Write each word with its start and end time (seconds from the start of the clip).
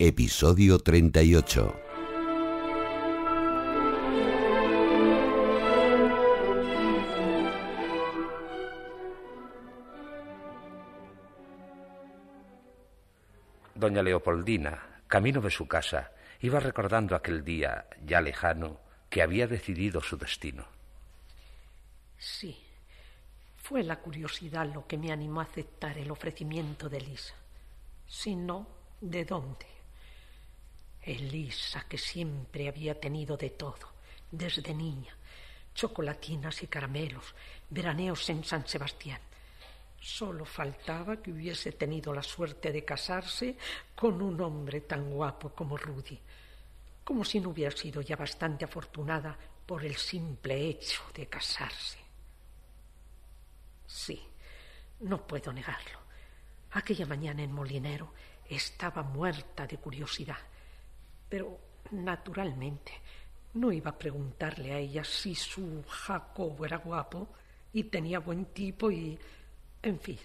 Episodio 0.00 0.78
38. 0.78 1.74
Doña 13.74 14.00
Leopoldina, 14.04 15.00
camino 15.08 15.40
de 15.40 15.50
su 15.50 15.66
casa, 15.66 16.12
iba 16.42 16.60
recordando 16.60 17.16
aquel 17.16 17.42
día 17.42 17.88
ya 18.06 18.20
lejano 18.20 18.78
que 19.10 19.20
había 19.22 19.48
decidido 19.48 20.00
su 20.00 20.16
destino. 20.16 20.64
Sí, 22.16 22.56
fue 23.56 23.82
la 23.82 23.96
curiosidad 23.96 24.72
lo 24.72 24.86
que 24.86 24.96
me 24.96 25.10
animó 25.10 25.40
a 25.40 25.44
aceptar 25.50 25.98
el 25.98 26.12
ofrecimiento 26.12 26.88
de 26.88 26.98
Elisa. 26.98 27.34
Si 28.06 28.36
no, 28.36 28.68
¿de 29.00 29.24
dónde? 29.24 29.77
Elisa, 31.02 31.86
que 31.88 31.98
siempre 31.98 32.68
había 32.68 32.98
tenido 32.98 33.36
de 33.36 33.50
todo, 33.50 33.92
desde 34.30 34.74
niña, 34.74 35.16
chocolatinas 35.74 36.62
y 36.62 36.66
caramelos, 36.66 37.34
veraneos 37.70 38.28
en 38.30 38.44
San 38.44 38.66
Sebastián. 38.66 39.20
Solo 40.00 40.44
faltaba 40.44 41.20
que 41.20 41.32
hubiese 41.32 41.72
tenido 41.72 42.12
la 42.14 42.22
suerte 42.22 42.72
de 42.72 42.84
casarse 42.84 43.56
con 43.94 44.20
un 44.22 44.40
hombre 44.40 44.82
tan 44.82 45.10
guapo 45.10 45.50
como 45.50 45.76
Rudy, 45.76 46.18
como 47.04 47.24
si 47.24 47.40
no 47.40 47.50
hubiera 47.50 47.76
sido 47.76 48.00
ya 48.00 48.16
bastante 48.16 48.64
afortunada 48.64 49.36
por 49.66 49.84
el 49.84 49.96
simple 49.96 50.68
hecho 50.68 51.02
de 51.14 51.26
casarse. 51.26 51.98
Sí, 53.86 54.22
no 55.00 55.26
puedo 55.26 55.52
negarlo. 55.52 55.98
Aquella 56.72 57.06
mañana 57.06 57.42
en 57.42 57.52
Molinero 57.52 58.12
estaba 58.48 59.02
muerta 59.02 59.66
de 59.66 59.78
curiosidad, 59.78 60.38
pero 61.28 61.58
naturalmente 61.90 62.92
no 63.54 63.72
iba 63.72 63.90
a 63.90 63.98
preguntarle 63.98 64.72
a 64.72 64.78
ella 64.78 65.04
si 65.04 65.34
su 65.34 65.82
Jacobo 65.88 66.64
era 66.64 66.78
guapo 66.78 67.28
y 67.72 67.84
tenía 67.84 68.20
buen 68.20 68.46
tipo 68.46 68.90
y 68.90 69.18
en 69.82 70.00
fin, 70.00 70.18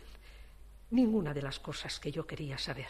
ninguna 0.91 1.33
de 1.33 1.41
las 1.41 1.59
cosas 1.59 1.99
que 1.99 2.11
yo 2.11 2.25
quería 2.25 2.57
saber. 2.57 2.89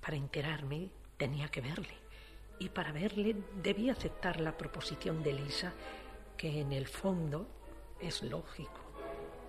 Para 0.00 0.16
enterarme 0.16 0.90
tenía 1.16 1.48
que 1.48 1.60
verle, 1.60 1.94
y 2.58 2.68
para 2.68 2.92
verle 2.92 3.36
debía 3.62 3.92
aceptar 3.92 4.40
la 4.40 4.56
proposición 4.56 5.22
de 5.22 5.32
Lisa, 5.32 5.72
que 6.36 6.60
en 6.60 6.72
el 6.72 6.86
fondo 6.86 7.46
es 8.00 8.22
lógico, 8.22 8.80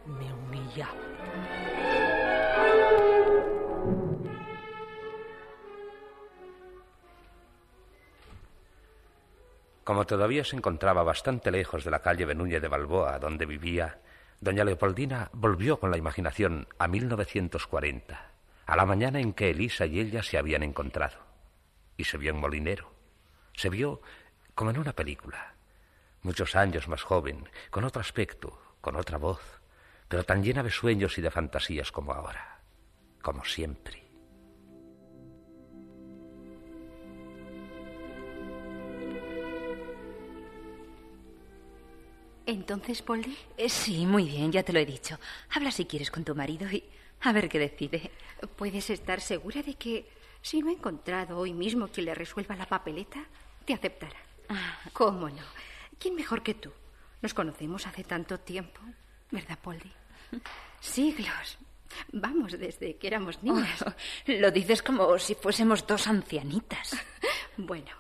me 0.06 0.32
humillaba. 0.34 0.94
Como 9.84 10.06
todavía 10.06 10.46
se 10.46 10.56
encontraba 10.56 11.04
bastante 11.04 11.52
lejos 11.52 11.84
de 11.84 11.92
la 11.92 12.02
calle 12.02 12.26
Benúñez 12.26 12.62
de 12.62 12.70
Balboa, 12.70 13.20
donde 13.20 13.46
vivía, 13.46 14.00
doña 14.40 14.64
Leopoldina 14.64 15.30
volvió 15.34 15.80
con 15.80 15.92
la 15.92 15.98
imaginación 15.98 16.68
a 16.80 16.88
1940, 16.88 18.32
a 18.66 18.76
la 18.76 18.86
mañana 18.86 19.20
en 19.20 19.34
que 19.34 19.50
Elisa 19.50 19.86
y 19.86 20.00
ella 20.00 20.24
se 20.24 20.38
habían 20.38 20.64
encontrado. 20.64 21.18
Y 21.98 22.06
se 22.06 22.18
vio 22.18 22.32
en 22.32 22.40
Molinero. 22.40 22.94
Se 23.54 23.70
vio 23.70 24.02
como 24.56 24.72
en 24.72 24.80
una 24.80 24.94
película. 24.94 25.56
Muchos 26.22 26.56
años 26.56 26.88
más 26.88 27.04
joven, 27.04 27.50
con 27.70 27.84
otro 27.84 28.02
aspecto, 28.02 28.58
con 28.80 28.96
otra 28.96 29.18
voz, 29.18 29.42
pero 30.08 30.24
tan 30.24 30.44
llena 30.44 30.64
de 30.64 30.72
sueños 30.72 31.18
y 31.18 31.22
de 31.22 31.30
fantasías 31.30 31.92
como 31.92 32.14
ahora, 32.14 32.62
como 33.22 33.44
siempre. 33.44 34.03
¿Entonces, 42.46 43.02
Polly? 43.02 43.38
Eh, 43.58 43.70
sí, 43.70 44.06
muy 44.06 44.26
bien, 44.26 44.52
ya 44.52 44.64
te 44.64 44.74
lo 44.74 44.80
he 44.80 44.86
dicho. 44.86 45.18
Habla 45.52 45.72
si 45.72 45.86
quieres 45.86 46.12
con 46.12 46.24
tu 46.24 46.36
marido 46.36 46.70
y 46.70 46.84
a 47.22 47.32
ver 47.32 47.48
qué 47.48 47.60
decide. 47.60 48.12
¿Puedes 48.58 48.90
estar 48.90 49.22
segura 49.22 49.62
de 49.62 49.76
que 49.76 50.10
si 50.42 50.62
no 50.62 50.70
he 50.70 50.74
encontrado 50.74 51.38
hoy 51.38 51.54
mismo 51.54 51.88
quien 51.88 52.08
le 52.08 52.16
resuelva 52.16 52.56
la 52.56 52.66
papeleta, 52.66 53.24
te 53.66 53.74
aceptará? 53.74 54.18
Ah. 54.50 54.78
¿Cómo 54.92 55.30
no? 55.30 55.44
¿Quién 55.98 56.16
mejor 56.16 56.44
que 56.44 56.54
tú? 56.54 56.72
Nos 57.22 57.34
conocemos 57.34 57.88
hace 57.88 58.04
tanto 58.04 58.38
tiempo, 58.40 58.82
¿verdad, 59.32 59.58
Polly? 59.60 59.92
Siglos. 60.82 61.58
Vamos, 62.12 62.60
desde 62.60 62.98
que 62.98 63.08
éramos 63.08 63.42
niñas. 63.42 63.82
Oh, 63.88 63.94
lo 64.28 64.52
dices 64.52 64.82
como 64.82 65.18
si 65.18 65.36
fuésemos 65.36 65.86
dos 65.88 66.08
ancianitas. 66.08 66.96
Bueno, 67.56 67.92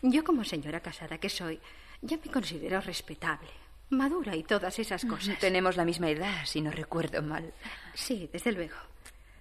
yo 0.00 0.24
como 0.24 0.44
señora 0.44 0.80
casada 0.80 1.18
que 1.18 1.28
soy, 1.28 1.60
ya 2.00 2.16
me 2.16 2.32
considero 2.32 2.80
respetable, 2.80 3.50
madura 3.90 4.34
y 4.36 4.42
todas 4.42 4.78
esas 4.78 5.04
cosas. 5.04 5.38
Tenemos 5.38 5.76
la 5.76 5.84
misma 5.84 6.10
edad, 6.10 6.44
si 6.44 6.60
no 6.60 6.70
recuerdo 6.70 7.22
mal. 7.22 7.52
Sí, 7.94 8.28
desde 8.32 8.52
luego. 8.52 8.76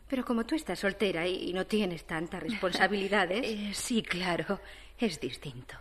Pero 0.08 0.24
como 0.26 0.46
tú 0.46 0.56
estás 0.56 0.80
soltera 0.80 1.28
y 1.28 1.52
no 1.54 1.66
tienes 1.66 2.06
tantas 2.06 2.44
responsabilidades... 2.44 3.44
Eh, 3.46 3.72
sí, 3.74 4.04
claro, 4.04 4.60
es 4.98 5.20
distinto. 5.20 5.76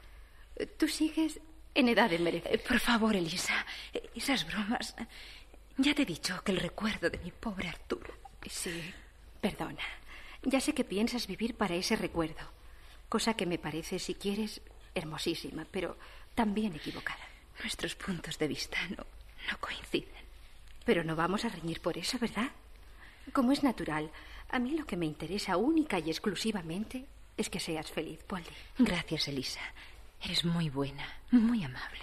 Tú 0.79 0.89
sigues 0.89 1.41
en 1.75 1.89
edad 1.89 2.09
de 2.09 2.17
Eh, 2.17 2.21
merecer. 2.21 2.63
Por 2.63 2.79
favor, 2.81 3.15
Elisa, 3.17 3.67
eh, 3.93 4.11
esas 4.15 4.47
bromas. 4.47 4.95
Ya 5.77 5.95
te 5.95 6.03
he 6.03 6.07
dicho 6.07 6.41
que 6.45 6.53
el 6.53 6.59
recuerdo 6.61 7.11
de 7.11 7.19
mi 7.19 7.31
pobre 7.31 7.69
Arturo. 7.69 8.15
Sí, 8.49 8.93
perdona. 9.41 9.83
Ya 10.43 10.61
sé 10.61 10.75
que 10.75 10.85
piensas 10.85 11.27
vivir 11.27 11.55
para 11.55 11.75
ese 11.75 11.95
recuerdo, 11.97 12.51
cosa 13.09 13.35
que 13.35 13.47
me 13.47 13.59
parece, 13.59 13.99
si 13.99 14.15
quieres, 14.15 14.61
hermosísima, 14.95 15.67
pero 15.71 15.97
también 16.35 16.75
equivocada. 16.75 17.25
Nuestros 17.61 17.95
puntos 17.95 18.39
de 18.39 18.49
vista 18.49 18.79
no, 18.91 19.05
no 19.51 19.59
coinciden. 19.61 20.23
Pero 20.85 21.05
no 21.05 21.15
vamos 21.17 21.45
a 21.45 21.49
reñir 21.49 21.81
por 21.81 21.97
eso, 21.99 22.19
¿verdad? 22.19 22.51
Como 23.33 23.53
es 23.53 23.63
natural, 23.63 24.11
a 24.51 24.59
mí 24.59 24.73
lo 24.77 24.85
que 24.87 24.97
me 24.97 25.07
interesa 25.07 25.57
única 25.57 25.99
y 25.99 26.11
exclusivamente 26.11 27.07
es 27.37 27.49
que 27.49 27.61
seas 27.61 27.91
feliz, 27.91 28.23
Polly. 28.25 28.45
Gracias, 28.79 29.29
Elisa. 29.29 29.61
Eres 30.23 30.45
muy 30.45 30.71
buena, 30.71 31.07
muy 31.31 31.63
amable. 31.65 32.01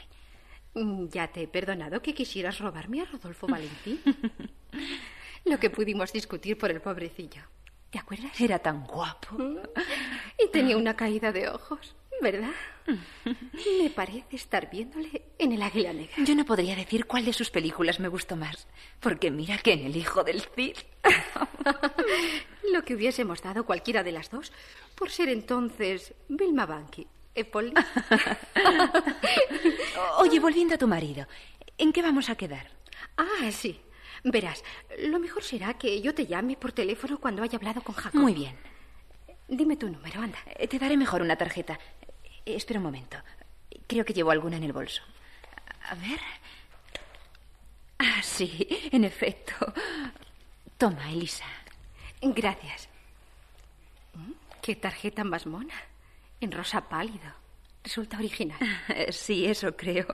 Mm, 0.76 1.08
Ya 1.10 1.28
te 1.28 1.44
he 1.44 1.48
perdonado 1.48 2.02
que 2.02 2.14
quisieras 2.14 2.60
robarme 2.60 3.02
a 3.02 3.06
Rodolfo 3.06 3.48
Valentín. 3.50 4.02
Lo 5.46 5.60
que 5.60 5.70
pudimos 5.70 6.14
discutir 6.14 6.58
por 6.58 6.72
el 6.72 6.82
pobrecillo. 6.82 7.42
¿Te 7.92 7.98
acuerdas? 8.00 8.40
Era 8.40 8.60
tan 8.60 8.86
guapo. 8.86 9.36
Y 10.38 10.48
tenía 10.52 10.78
una 10.78 10.96
caída 10.96 11.32
de 11.32 11.50
ojos, 11.50 11.96
¿verdad? 12.22 12.52
Me 13.82 13.90
parece 13.90 14.36
estar 14.36 14.70
viéndole 14.70 15.24
en 15.38 15.52
el 15.52 15.62
águila 15.62 15.94
negra. 15.94 16.16
Yo 16.24 16.36
no 16.36 16.46
podría 16.46 16.76
decir 16.76 17.06
cuál 17.06 17.26
de 17.26 17.34
sus 17.34 17.50
películas 17.52 18.00
me 18.00 18.08
gustó 18.08 18.36
más, 18.36 18.68
porque 19.00 19.32
mira 19.32 19.58
que 19.60 19.74
en 19.74 19.86
El 19.86 19.96
hijo 19.96 20.24
del 20.24 20.42
Cid. 20.42 20.76
Lo 22.74 22.84
que 22.84 22.96
hubiésemos 22.96 23.42
dado 23.42 23.66
cualquiera 23.66 24.04
de 24.04 24.12
las 24.12 24.30
dos 24.30 24.52
por 24.96 25.10
ser 25.12 25.30
entonces 25.30 26.14
Vilma 26.28 26.66
Banqui. 26.66 27.08
¿Eh, 27.36 27.46
Polly? 27.46 27.74
Oye, 30.20 30.40
volviendo 30.40 30.76
a 30.76 30.78
tu 30.78 30.88
marido, 30.88 31.26
¿en 31.78 31.94
qué 31.94 32.02
vamos 32.02 32.30
a 32.30 32.36
quedar? 32.36 32.68
Ah, 33.18 33.52
sí. 33.52 33.80
Verás, 34.24 34.64
lo 35.08 35.20
mejor 35.20 35.44
será 35.44 35.76
que 35.76 36.02
yo 36.02 36.14
te 36.14 36.26
llame 36.28 36.58
por 36.58 36.74
teléfono 36.74 37.20
cuando 37.20 37.42
haya 37.44 37.58
hablado 37.58 37.82
con 37.82 37.96
Jacob. 37.96 38.20
Muy 38.20 38.34
bien. 38.34 38.56
Dime 39.48 39.78
tu 39.78 39.90
número, 39.90 40.22
anda. 40.22 40.38
Eh, 40.58 40.68
Te 40.68 40.78
daré 40.78 40.98
mejor 40.98 41.22
una 41.22 41.38
tarjeta. 41.38 41.80
Eh, 42.50 42.56
Espera 42.56 42.80
un 42.80 42.86
momento. 42.86 43.18
Creo 43.88 44.04
que 44.04 44.14
llevo 44.14 44.32
alguna 44.32 44.58
en 44.58 44.64
el 44.64 44.74
bolso. 44.74 45.02
A 45.90 45.96
ver. 45.96 46.20
Ah, 48.00 48.22
sí, 48.24 48.68
en 48.92 49.04
efecto. 49.04 49.54
Toma, 50.78 51.12
Elisa. 51.12 51.46
Gracias. 52.22 52.90
Mm, 54.14 54.32
¿Qué 54.62 54.76
tarjeta 54.76 55.24
más 55.24 55.46
mona? 55.46 55.76
En 56.42 56.52
rosa 56.52 56.82
pálido. 56.90 57.32
Resulta 57.84 58.18
original. 58.18 58.60
Eh, 58.90 59.12
Sí, 59.12 59.46
eso 59.46 59.76
creo. 59.76 60.08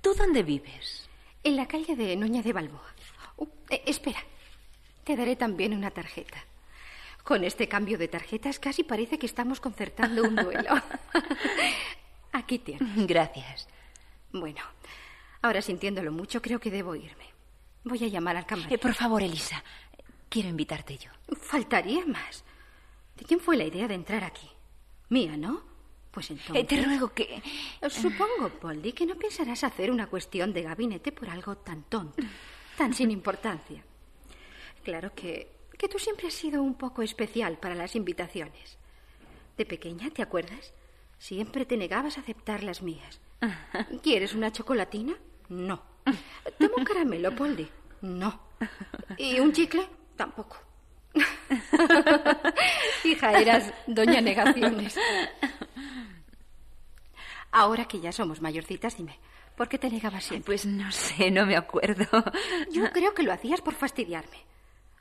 ¿Tú 0.00 0.14
dónde 0.14 0.42
vives? 0.42 1.08
En 1.44 1.56
la 1.56 1.66
calle 1.66 1.94
de 1.96 2.16
Noña 2.16 2.42
de 2.42 2.52
Balboa. 2.52 2.94
Uh, 3.36 3.46
eh, 3.70 3.82
espera. 3.86 4.20
Te 5.04 5.16
daré 5.16 5.36
también 5.36 5.74
una 5.74 5.90
tarjeta. 5.90 6.38
Con 7.28 7.44
este 7.44 7.68
cambio 7.68 7.98
de 7.98 8.08
tarjetas 8.08 8.58
casi 8.58 8.84
parece 8.84 9.18
que 9.18 9.26
estamos 9.26 9.60
concertando 9.60 10.22
un 10.22 10.34
duelo. 10.34 10.70
Aquí 12.32 12.58
tienes. 12.58 13.06
Gracias. 13.06 13.68
Bueno, 14.32 14.62
ahora 15.42 15.60
sintiéndolo 15.60 16.10
mucho, 16.10 16.40
creo 16.40 16.58
que 16.58 16.70
debo 16.70 16.94
irme. 16.94 17.26
Voy 17.84 18.02
a 18.02 18.08
llamar 18.08 18.38
al 18.38 18.46
camarero. 18.46 18.74
Eh, 18.74 18.78
por 18.78 18.94
favor, 18.94 19.22
Elisa, 19.22 19.62
quiero 20.30 20.48
invitarte 20.48 20.96
yo. 20.96 21.10
Faltaría 21.38 22.06
más. 22.06 22.44
¿De 23.14 23.26
quién 23.26 23.40
fue 23.40 23.58
la 23.58 23.64
idea 23.64 23.86
de 23.86 23.96
entrar 23.96 24.24
aquí? 24.24 24.48
Mía, 25.10 25.36
¿no? 25.36 25.60
Pues 26.10 26.30
entonces... 26.30 26.64
Eh, 26.64 26.64
te 26.64 26.82
ruego 26.82 27.12
que... 27.12 27.42
Supongo, 27.90 28.48
Polly, 28.58 28.94
que 28.94 29.04
no 29.04 29.16
pensarás 29.16 29.64
hacer 29.64 29.90
una 29.90 30.06
cuestión 30.06 30.54
de 30.54 30.62
gabinete 30.62 31.12
por 31.12 31.28
algo 31.28 31.58
tan 31.58 31.82
tonto, 31.82 32.22
tan 32.78 32.94
sin 32.94 33.10
importancia. 33.10 33.84
Claro 34.82 35.14
que, 35.14 35.57
que 35.78 35.88
tú 35.88 35.98
siempre 35.98 36.28
has 36.28 36.34
sido 36.34 36.62
un 36.62 36.74
poco 36.74 37.02
especial 37.02 37.56
para 37.58 37.74
las 37.74 37.96
invitaciones. 37.96 38.76
De 39.56 39.64
pequeña, 39.64 40.10
¿te 40.10 40.22
acuerdas? 40.22 40.74
Siempre 41.18 41.64
te 41.64 41.76
negabas 41.76 42.18
a 42.18 42.20
aceptar 42.20 42.62
las 42.62 42.82
mías. 42.82 43.20
¿Quieres 44.02 44.34
una 44.34 44.52
chocolatina? 44.52 45.14
No. 45.48 45.82
¿Toma 46.58 46.74
un 46.76 46.84
caramelo, 46.84 47.34
Polly? 47.34 47.68
No. 48.02 48.40
¿Y 49.16 49.38
un 49.40 49.52
chicle? 49.52 49.86
Tampoco. 50.16 50.56
Hija, 53.04 53.40
eras 53.40 53.72
doña 53.86 54.20
negaciones. 54.20 54.96
Ahora 57.50 57.86
que 57.86 58.00
ya 58.00 58.12
somos 58.12 58.40
mayorcitas, 58.40 58.96
dime, 58.96 59.18
¿por 59.56 59.68
qué 59.68 59.78
te 59.78 59.90
negabas 59.90 60.24
siempre? 60.24 60.46
Pues 60.46 60.66
no 60.66 60.90
sé, 60.92 61.30
no 61.30 61.46
me 61.46 61.56
acuerdo. 61.56 62.06
Yo 62.70 62.90
creo 62.92 63.14
que 63.14 63.22
lo 63.22 63.32
hacías 63.32 63.60
por 63.60 63.74
fastidiarme. 63.74 64.38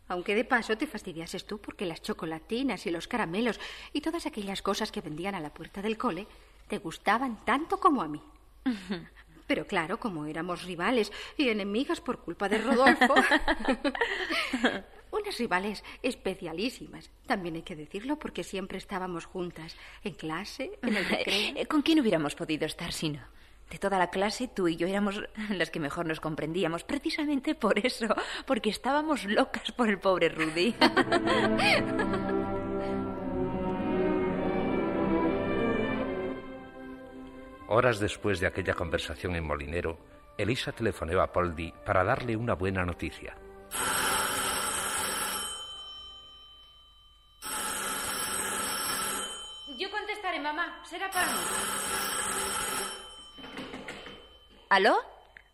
Aunque 0.08 0.36
de 0.36 0.46
paso 0.46 0.78
te 0.78 0.88
fastidiases 0.88 1.46
tú 1.46 1.60
porque 1.60 1.86
las 1.86 2.02
chocolatinas 2.02 2.86
y 2.86 2.92
los 2.92 3.08
caramelos 3.08 3.60
y 3.94 4.02
todas 4.02 4.26
aquellas 4.26 4.62
cosas 4.62 4.92
que 4.92 5.02
vendían 5.02 5.36
a 5.36 5.40
la 5.40 5.54
puerta 5.54 5.82
del 5.82 5.98
cole 5.98 6.28
te 6.68 6.78
gustaban 6.80 7.44
tanto 7.46 7.80
como 7.80 8.02
a 8.02 8.08
mí. 8.08 8.22
Pero 9.48 9.66
claro, 9.66 10.00
como 10.00 10.26
éramos 10.26 10.64
rivales 10.64 11.12
y 11.38 11.50
enemigas 11.50 12.02
por 12.02 12.20
culpa 12.20 12.50
de 12.50 12.58
Rodolfo. 12.58 13.16
unas 15.12 15.38
rivales 15.38 15.84
especialísimas. 16.04 17.10
También 17.26 17.56
hay 17.56 17.62
que 17.62 17.76
decirlo 17.76 18.20
porque 18.20 18.44
siempre 18.44 18.78
estábamos 18.78 19.26
juntas, 19.26 19.76
en 20.04 20.14
clase, 20.14 20.78
en 20.82 20.98
el 20.98 21.06
recreo. 21.06 21.68
¿Con 21.68 21.82
quién 21.82 22.00
hubiéramos 22.00 22.36
podido 22.36 22.66
estar 22.66 22.92
si 22.92 23.10
no? 23.10 23.37
De 23.70 23.78
toda 23.80 23.98
la 23.98 24.10
clase, 24.10 24.48
tú 24.48 24.68
y 24.68 24.78
yo 24.78 24.88
éramos 24.88 25.22
las 25.50 25.70
que 25.70 25.80
mejor 25.80 26.06
nos 26.06 26.20
comprendíamos, 26.20 26.84
precisamente 26.84 27.56
por 27.56 27.80
eso, 27.80 28.08
porque 28.46 28.70
estábamos 28.70 29.26
locas 29.26 29.72
por 29.72 29.90
el 29.90 30.00
pobre 30.00 30.30
Rudy. 30.30 30.76
Horas 37.70 38.00
después 38.00 38.40
de 38.40 38.48
aquella 38.48 38.74
conversación 38.74 39.36
en 39.36 39.46
Molinero, 39.46 40.00
Elisa 40.38 40.72
telefoneó 40.72 41.22
a 41.22 41.34
Poldi 41.34 41.74
para 41.86 42.06
darle 42.06 42.38
una 42.38 42.54
buena 42.54 42.86
noticia. 42.86 43.36
Yo 49.78 49.92
contestaré, 49.92 50.40
mamá. 50.40 50.82
Será 50.86 51.10
para 51.12 51.28
mí. 51.28 51.34
¿Aló? 54.70 54.98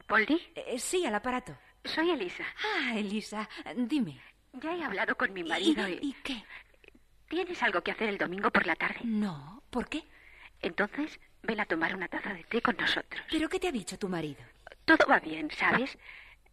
¿Poldi? 0.08 0.42
Eh, 0.56 0.80
sí, 0.80 1.06
al 1.06 1.16
aparato. 1.16 1.56
Soy 1.86 2.10
Elisa. 2.10 2.44
Ah, 2.64 2.98
Elisa, 2.98 3.48
dime. 3.76 4.20
Ya 4.54 4.76
he 4.76 4.84
hablado 4.84 5.16
con 5.16 5.34
mi 5.34 5.44
marido 5.44 5.88
y... 5.88 6.00
¿Y 6.02 6.14
qué? 6.24 6.44
¿Tienes 7.28 7.62
algo 7.64 7.82
que 7.82 7.92
hacer 7.92 8.10
el 8.10 8.18
domingo 8.18 8.52
por 8.52 8.66
la 8.66 8.76
tarde? 8.76 9.00
No, 9.04 9.64
¿por 9.70 9.90
qué? 9.90 10.04
Entonces, 10.62 11.20
ven 11.42 11.60
a 11.60 11.66
tomar 11.66 11.96
una 11.96 12.08
taza 12.08 12.34
de 12.34 12.44
té 12.44 12.62
con 12.62 12.78
nosotros. 12.78 13.24
¿Pero 13.30 13.50
qué 13.50 13.60
te 13.60 13.68
ha 13.68 13.72
dicho 13.72 13.98
tu 13.98 14.08
marido? 14.08 14.44
Todo 14.86 15.08
va 15.10 15.20
bien, 15.20 15.50
¿sabes? 15.52 15.98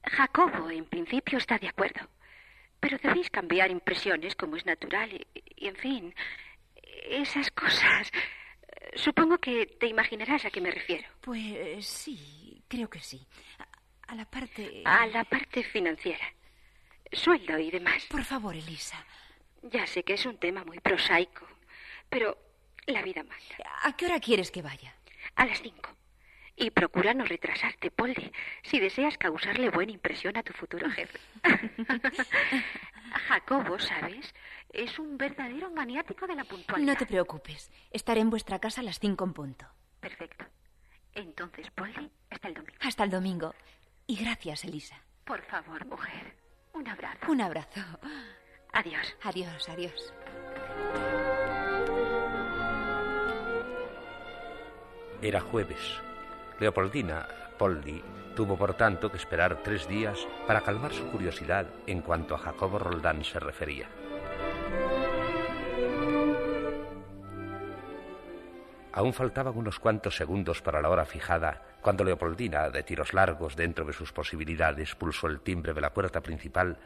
Jacobo, 0.05 0.71
en 0.71 0.85
principio, 0.87 1.39
está 1.39 1.59
de 1.59 1.69
acuerdo. 1.69 2.09
Pero 2.81 2.99
debéis 3.03 3.29
cambiar 3.31 3.71
impresiones 3.71 4.35
como 4.35 4.57
es 4.57 4.65
natural 4.65 5.13
y, 5.13 5.27
y, 5.57 5.69
en 5.69 5.77
fin, 5.77 6.15
esas 7.05 7.51
cosas. 7.51 8.11
Supongo 8.95 9.39
que 9.39 9.67
te 9.67 9.87
imaginarás 9.87 10.45
a 10.47 10.51
qué 10.51 10.61
me 10.61 10.71
refiero. 10.71 11.07
Pues 11.21 11.87
sí, 11.87 12.40
creo 12.71 12.89
que 12.89 13.01
sí. 13.01 13.27
A, 13.59 14.13
a 14.13 14.15
la 14.15 14.25
parte... 14.25 14.83
A 14.87 15.07
la 15.07 15.25
parte 15.25 15.63
financiera. 15.65 16.25
Sueldo 17.13 17.59
y 17.59 17.71
demás. 17.71 18.07
Por 18.09 18.25
favor, 18.25 18.55
Elisa. 18.55 19.05
Ya 19.63 19.87
sé 19.87 20.05
que 20.05 20.15
es 20.15 20.25
un 20.25 20.39
tema 20.39 20.65
muy 20.65 20.79
prosaico, 20.81 21.47
pero 22.09 22.39
la 22.87 23.03
vida 23.03 23.23
manda. 23.23 23.57
¿A 23.83 23.95
qué 23.97 24.07
hora 24.07 24.21
quieres 24.21 24.51
que 24.51 24.63
vaya? 24.63 24.95
A 25.35 25.45
las 25.45 25.61
cinco. 25.61 25.91
Y 26.57 26.71
procura 26.71 27.13
no 27.15 27.25
retrasarte, 27.25 27.91
Polly, 27.91 28.33
si 28.63 28.79
deseas 28.79 29.19
causarle 29.19 29.71
buena 29.71 29.93
impresión 29.93 30.37
a 30.37 30.43
tu 30.43 30.53
futuro 30.53 30.89
jefe. 30.91 31.19
Jacobo, 33.29 33.79
¿sabes? 33.79 34.33
Es 34.73 34.99
un 34.99 35.19
verdadero 35.19 35.71
maniático 35.71 36.27
de 36.27 36.37
la 36.37 36.45
puntualidad. 36.45 36.93
No 36.93 36.99
te 36.99 37.07
preocupes. 37.07 37.71
Estaré 37.91 38.21
en 38.21 38.31
vuestra 38.31 38.59
casa 38.59 38.83
a 38.83 38.85
las 38.85 38.99
cinco 39.01 39.25
en 39.25 39.33
punto. 39.33 39.67
Perfecto. 40.01 40.45
Entonces, 41.15 41.71
Polly, 41.73 42.11
hasta 42.31 42.49
el 42.49 42.55
domingo. 42.55 42.79
Hasta 42.81 43.05
el 43.05 43.11
domingo. 43.11 43.55
Y 44.07 44.17
gracias, 44.17 44.65
Elisa. 44.65 44.97
Por 45.25 45.43
favor, 45.43 45.85
mujer. 45.87 46.37
Un 46.73 46.89
abrazo. 46.89 47.19
Un 47.29 47.41
abrazo. 47.41 47.81
Adiós. 48.73 49.17
Adiós, 49.23 49.69
adiós. 49.69 50.13
Era 55.23 55.41
jueves. 55.41 56.01
Leopoldina, 56.59 57.29
Poldi, 57.59 58.03
tuvo 58.35 58.57
por 58.57 58.75
tanto 58.75 59.11
que 59.11 59.19
esperar 59.19 59.63
tres 59.63 59.87
días 59.87 60.27
para 60.47 60.63
calmar 60.63 60.93
su 60.93 61.07
curiosidad 61.11 61.67
en 61.87 62.01
cuanto 62.01 62.35
a 62.35 62.39
Jacobo 62.39 62.79
Roldán 62.79 63.23
se 63.25 63.39
refería. 63.39 63.89
Aún 68.93 69.13
faltaban 69.13 69.57
unos 69.57 69.79
cuantos 69.79 70.17
segundos 70.17 70.63
para 70.63 70.83
la 70.83 70.89
hora 70.89 71.05
fijada 71.05 71.63
cuando 71.81 72.05
Leopoldina, 72.05 72.71
de 72.71 72.83
tiros 72.83 73.15
largos 73.15 73.57
dentro 73.57 73.85
de 73.85 73.93
sus 73.93 74.13
posibilidades, 74.13 74.95
pulsó 74.95 75.29
el 75.29 75.41
timbre 75.41 75.73
de 75.73 75.81
la 75.81 75.95
puerta 75.95 76.21
principal 76.21 76.79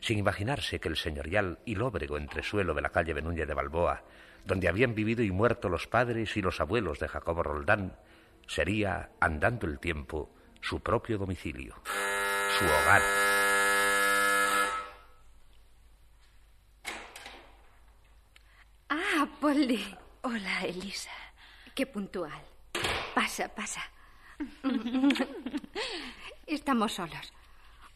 sin 0.00 0.18
imaginarse 0.18 0.80
que 0.80 0.88
el 0.88 0.96
señorial 0.96 1.58
y 1.64 1.74
lóbrego 1.74 2.16
entresuelo 2.16 2.74
de 2.74 2.80
la 2.80 2.88
calle 2.88 3.12
Benúñez 3.12 3.46
de 3.46 3.54
Balboa, 3.54 4.02
donde 4.44 4.68
habían 4.68 4.94
vivido 4.94 5.22
y 5.22 5.30
muerto 5.30 5.68
los 5.68 5.86
padres 5.86 6.36
y 6.36 6.42
los 6.42 6.60
abuelos 6.60 6.98
de 6.98 7.08
Jacobo 7.08 7.42
Roldán, 7.42 7.96
sería, 8.46 9.10
andando 9.20 9.66
el 9.66 9.78
tiempo, 9.78 10.30
su 10.60 10.80
propio 10.80 11.18
domicilio, 11.18 11.74
su 12.58 12.64
hogar. 12.64 13.02
Ah, 18.88 19.28
Polly. 19.40 19.96
Hola, 20.22 20.62
Elisa. 20.64 21.10
Qué 21.80 21.86
puntual. 21.86 22.42
Pasa, 23.14 23.48
pasa. 23.48 23.80
Estamos 26.46 26.92
solos. 26.92 27.32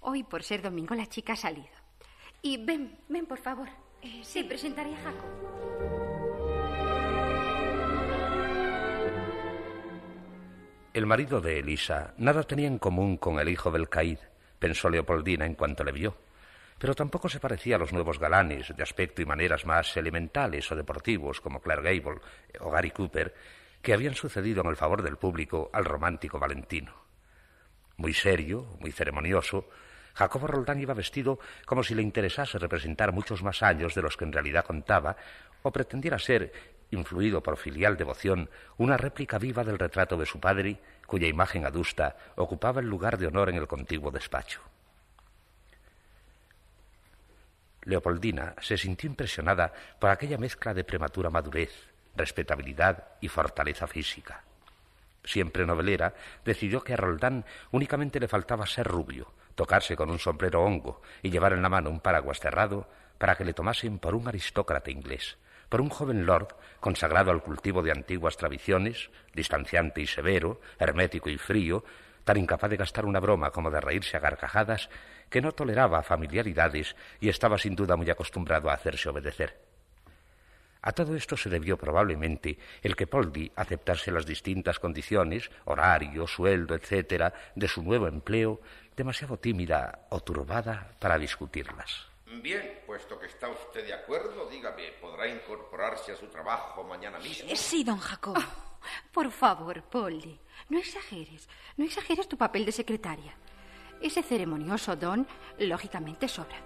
Hoy, 0.00 0.22
por 0.22 0.42
ser 0.42 0.62
domingo, 0.62 0.94
la 0.94 1.06
chica 1.06 1.34
ha 1.34 1.36
salido. 1.36 1.68
Y 2.40 2.64
ven, 2.64 2.96
ven, 3.10 3.26
por 3.26 3.36
favor. 3.36 3.68
Eh, 4.00 4.22
sí. 4.24 4.40
Te 4.40 4.48
presentaré 4.48 4.94
a 4.94 4.96
Jacob. 4.96 5.30
El 10.94 11.04
marido 11.04 11.42
de 11.42 11.58
Elisa 11.58 12.14
nada 12.16 12.42
tenía 12.44 12.68
en 12.68 12.78
común 12.78 13.18
con 13.18 13.38
el 13.38 13.50
hijo 13.50 13.70
del 13.70 13.90
Caid, 13.90 14.20
pensó 14.58 14.88
Leopoldina 14.88 15.44
en 15.44 15.56
cuanto 15.56 15.84
le 15.84 15.92
vio, 15.92 16.16
pero 16.78 16.94
tampoco 16.94 17.28
se 17.28 17.38
parecía 17.38 17.76
a 17.76 17.80
los 17.80 17.92
nuevos 17.92 18.18
galanes 18.18 18.74
de 18.74 18.82
aspecto 18.82 19.20
y 19.20 19.26
maneras 19.26 19.66
más 19.66 19.94
elementales 19.98 20.72
o 20.72 20.74
deportivos 20.74 21.42
como 21.42 21.60
Claire 21.60 21.82
Gable 22.00 22.22
o 22.60 22.70
Gary 22.70 22.90
Cooper, 22.90 23.34
que 23.84 23.92
habían 23.92 24.14
sucedido 24.14 24.62
en 24.62 24.68
el 24.68 24.76
favor 24.76 25.02
del 25.02 25.18
público 25.18 25.70
al 25.72 25.84
romántico 25.84 26.40
Valentino. 26.40 26.92
Muy 27.98 28.14
serio, 28.14 28.66
muy 28.80 28.90
ceremonioso, 28.90 29.68
Jacobo 30.14 30.46
Roldán 30.46 30.80
iba 30.80 30.94
vestido 30.94 31.38
como 31.66 31.84
si 31.84 31.94
le 31.94 32.02
interesase 32.02 32.58
representar 32.58 33.12
muchos 33.12 33.42
más 33.42 33.62
años 33.62 33.94
de 33.94 34.00
los 34.00 34.16
que 34.16 34.24
en 34.24 34.32
realidad 34.32 34.64
contaba, 34.64 35.16
o 35.62 35.70
pretendiera 35.70 36.18
ser, 36.18 36.52
influido 36.90 37.42
por 37.42 37.58
filial 37.58 37.96
devoción, 37.96 38.48
una 38.78 38.96
réplica 38.96 39.38
viva 39.38 39.62
del 39.64 39.78
retrato 39.78 40.16
de 40.16 40.26
su 40.26 40.40
padre, 40.40 40.80
cuya 41.06 41.28
imagen 41.28 41.66
adusta 41.66 42.16
ocupaba 42.36 42.80
el 42.80 42.88
lugar 42.88 43.18
de 43.18 43.26
honor 43.26 43.50
en 43.50 43.56
el 43.56 43.66
contiguo 43.66 44.10
despacho. 44.10 44.62
Leopoldina 47.82 48.54
se 48.62 48.78
sintió 48.78 49.10
impresionada 49.10 49.74
por 50.00 50.08
aquella 50.08 50.38
mezcla 50.38 50.72
de 50.72 50.84
prematura 50.84 51.28
madurez, 51.28 51.93
respetabilidad 52.16 53.08
y 53.20 53.28
fortaleza 53.28 53.86
física. 53.86 54.44
Siempre 55.24 55.66
novelera, 55.66 56.14
decidió 56.44 56.82
que 56.82 56.94
a 56.94 56.96
Roldán 56.96 57.44
únicamente 57.70 58.20
le 58.20 58.28
faltaba 58.28 58.66
ser 58.66 58.86
rubio, 58.86 59.32
tocarse 59.54 59.96
con 59.96 60.10
un 60.10 60.18
sombrero 60.18 60.62
hongo 60.62 61.00
y 61.22 61.30
llevar 61.30 61.52
en 61.52 61.62
la 61.62 61.68
mano 61.68 61.90
un 61.90 62.00
paraguas 62.00 62.40
cerrado 62.40 62.88
para 63.18 63.36
que 63.36 63.44
le 63.44 63.54
tomasen 63.54 63.98
por 63.98 64.14
un 64.14 64.28
aristócrata 64.28 64.90
inglés, 64.90 65.38
por 65.68 65.80
un 65.80 65.88
joven 65.88 66.26
lord 66.26 66.48
consagrado 66.80 67.30
al 67.30 67.42
cultivo 67.42 67.82
de 67.82 67.92
antiguas 67.92 68.36
tradiciones, 68.36 69.10
distanciante 69.32 70.02
y 70.02 70.06
severo, 70.06 70.60
hermético 70.78 71.30
y 71.30 71.38
frío, 71.38 71.84
tan 72.24 72.36
incapaz 72.36 72.70
de 72.70 72.76
gastar 72.76 73.06
una 73.06 73.20
broma 73.20 73.50
como 73.50 73.70
de 73.70 73.80
reírse 73.80 74.16
a 74.16 74.20
garcajadas, 74.20 74.90
que 75.30 75.40
no 75.40 75.52
toleraba 75.52 76.02
familiaridades 76.02 76.96
y 77.20 77.28
estaba 77.28 77.58
sin 77.58 77.74
duda 77.74 77.96
muy 77.96 78.10
acostumbrado 78.10 78.70
a 78.70 78.74
hacerse 78.74 79.08
obedecer. 79.08 79.63
A 80.86 80.92
todo 80.92 81.16
esto 81.16 81.34
se 81.34 81.48
debió 81.48 81.78
probablemente 81.78 82.58
el 82.82 82.94
que 82.94 83.06
Poldi 83.06 83.50
aceptase 83.56 84.10
las 84.10 84.26
distintas 84.26 84.78
condiciones, 84.78 85.50
horario, 85.64 86.26
sueldo, 86.26 86.74
etcétera, 86.74 87.32
de 87.54 87.68
su 87.68 87.82
nuevo 87.82 88.06
empleo, 88.06 88.60
demasiado 88.94 89.38
tímida 89.38 90.06
o 90.10 90.20
turbada 90.20 90.92
para 90.98 91.16
discutirlas. 91.16 92.06
Bien, 92.42 92.82
puesto 92.84 93.18
que 93.18 93.26
está 93.26 93.48
usted 93.48 93.86
de 93.86 93.94
acuerdo, 93.94 94.46
dígame, 94.50 94.92
¿podrá 95.00 95.26
incorporarse 95.26 96.12
a 96.12 96.16
su 96.16 96.26
trabajo 96.26 96.84
mañana 96.84 97.18
mismo? 97.18 97.48
Sí, 97.56 97.82
don 97.82 97.98
Jacob. 97.98 98.36
Oh, 98.36 98.78
por 99.10 99.30
favor, 99.30 99.82
Poldi, 99.84 100.38
no 100.68 100.78
exageres, 100.78 101.48
no 101.78 101.86
exageres 101.86 102.28
tu 102.28 102.36
papel 102.36 102.66
de 102.66 102.72
secretaria. 102.72 103.34
Ese 104.02 104.22
ceremonioso 104.22 104.96
don, 104.96 105.26
lógicamente, 105.60 106.28
sobra. 106.28 106.58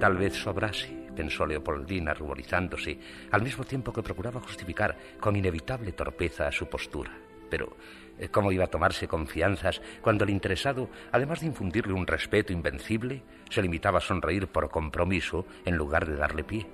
Tal 0.00 0.16
vez 0.16 0.34
sobrase, 0.34 1.03
pensó 1.14 1.46
Leopoldina 1.46 2.14
ruborizándose, 2.14 2.98
al 3.30 3.42
mismo 3.42 3.64
tiempo 3.64 3.92
que 3.92 4.02
procuraba 4.02 4.40
justificar 4.40 4.96
con 5.20 5.36
inevitable 5.36 5.92
torpeza 5.92 6.50
su 6.52 6.66
postura. 6.68 7.12
Pero, 7.50 7.76
eh, 8.18 8.28
¿cómo 8.28 8.52
iba 8.52 8.64
a 8.64 8.68
tomarse 8.68 9.08
confianzas 9.08 9.80
cuando 10.00 10.24
el 10.24 10.30
interesado, 10.30 10.88
además 11.12 11.40
de 11.40 11.46
infundirle 11.46 11.92
un 11.92 12.06
respeto 12.06 12.52
invencible, 12.52 13.22
se 13.50 13.62
limitaba 13.62 13.98
a 13.98 14.02
sonreír 14.02 14.48
por 14.48 14.70
compromiso 14.70 15.46
en 15.64 15.76
lugar 15.76 16.06
de 16.06 16.16
darle 16.16 16.44
pie? 16.44 16.66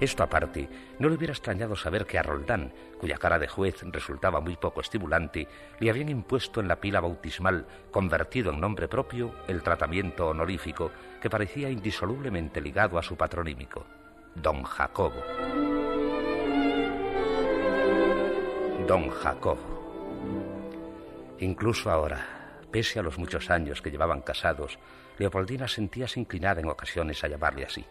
Esto 0.00 0.22
aparte, 0.22 0.66
no 0.98 1.10
le 1.10 1.16
hubiera 1.16 1.34
extrañado 1.34 1.76
saber 1.76 2.06
que 2.06 2.18
a 2.18 2.22
Roldán, 2.22 2.72
cuya 2.98 3.18
cara 3.18 3.38
de 3.38 3.48
juez 3.48 3.82
resultaba 3.82 4.40
muy 4.40 4.56
poco 4.56 4.80
estimulante, 4.80 5.46
le 5.78 5.90
habían 5.90 6.08
impuesto 6.08 6.60
en 6.60 6.68
la 6.68 6.80
pila 6.80 7.00
bautismal, 7.00 7.66
convertido 7.90 8.50
en 8.50 8.60
nombre 8.60 8.88
propio, 8.88 9.34
el 9.46 9.62
tratamiento 9.62 10.28
honorífico 10.28 10.90
que 11.20 11.30
parecía 11.30 11.70
indisolublemente 11.70 12.60
ligado 12.60 12.98
a 12.98 13.02
su 13.02 13.16
patronímico, 13.16 13.84
Don 14.34 14.62
Jacobo. 14.62 15.22
Don 18.86 19.10
Jacobo. 19.10 19.80
Incluso 21.40 21.90
ahora, 21.90 22.26
pese 22.70 22.98
a 22.98 23.02
los 23.02 23.18
muchos 23.18 23.50
años 23.50 23.82
que 23.82 23.90
llevaban 23.90 24.22
casados, 24.22 24.78
Leopoldina 25.18 25.68
sentíase 25.68 26.18
inclinada 26.18 26.60
en 26.60 26.68
ocasiones 26.68 27.22
a 27.22 27.28
llamarle 27.28 27.64
así. 27.64 27.84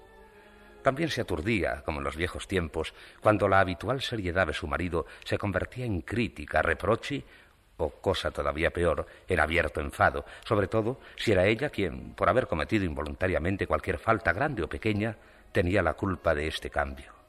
También 0.81 1.09
se 1.09 1.21
aturdía, 1.21 1.83
como 1.83 1.99
en 1.99 2.05
los 2.05 2.15
viejos 2.15 2.47
tiempos, 2.47 2.93
cuando 3.21 3.47
la 3.47 3.59
habitual 3.59 4.01
seriedad 4.01 4.47
de 4.47 4.53
su 4.53 4.65
marido 4.65 5.05
se 5.23 5.37
convertía 5.37 5.85
en 5.85 6.01
crítica, 6.01 6.61
reproche 6.61 7.23
o, 7.79 7.89
cosa 7.89 8.31
todavía 8.31 8.71
peor, 8.71 9.07
en 9.27 9.39
abierto 9.39 9.81
enfado, 9.81 10.25
sobre 10.45 10.67
todo 10.67 10.99
si 11.15 11.31
era 11.31 11.45
ella 11.45 11.69
quien, 11.69 12.13
por 12.13 12.29
haber 12.29 12.47
cometido 12.47 12.85
involuntariamente 12.85 13.67
cualquier 13.67 13.97
falta 13.97 14.33
grande 14.33 14.63
o 14.63 14.69
pequeña, 14.69 15.15
tenía 15.51 15.81
la 15.81 15.93
culpa 15.93 16.35
de 16.35 16.47
este 16.47 16.69
cambio. 16.69 17.19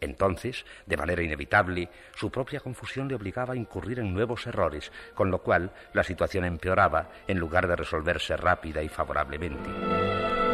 Entonces, 0.00 0.64
de 0.86 0.96
manera 0.96 1.22
inevitable, 1.22 1.88
su 2.14 2.30
propia 2.30 2.60
confusión 2.60 3.08
le 3.08 3.16
obligaba 3.16 3.54
a 3.54 3.56
incurrir 3.56 3.98
en 3.98 4.14
nuevos 4.14 4.46
errores, 4.46 4.92
con 5.14 5.30
lo 5.30 5.42
cual 5.42 5.72
la 5.92 6.04
situación 6.04 6.44
empeoraba 6.44 7.08
en 7.26 7.38
lugar 7.38 7.66
de 7.66 7.76
resolverse 7.76 8.36
rápida 8.36 8.82
y 8.82 8.88
favorablemente. 8.88 10.47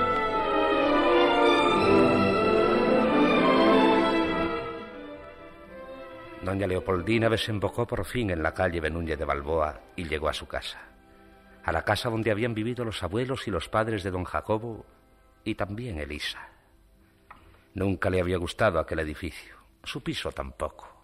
Doña 6.55 6.69
Leopoldina 6.69 7.29
desembocó 7.29 7.85
por 7.85 8.05
fin 8.05 8.31
en 8.31 8.41
la 8.41 8.55
calle 8.55 8.81
Benúñez 8.81 9.19
de 9.19 9.25
Balboa 9.25 9.81
y 9.97 10.05
llegó 10.05 10.29
a 10.29 10.33
su 10.33 10.47
casa. 10.47 10.79
A 11.65 11.73
la 11.73 11.83
casa 11.83 12.09
donde 12.09 12.31
habían 12.31 12.55
vivido 12.55 12.85
los 12.85 13.03
abuelos 13.03 13.49
y 13.49 13.51
los 13.51 13.69
padres 13.69 14.05
de 14.05 14.13
don 14.13 14.23
Jacobo 14.23 14.87
y 15.43 15.57
también 15.57 15.99
Elisa. 15.99 16.49
Nunca 17.75 18.09
le 18.09 18.21
había 18.21 18.37
gustado 18.37 18.79
aquel 18.79 19.01
edificio, 19.01 19.57
su 19.83 20.05
piso 20.05 20.31
tampoco, 20.31 21.03